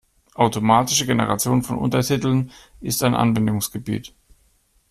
[0.33, 4.15] Automatische Generation von Untertiteln ist ein Anwendungsgebiet.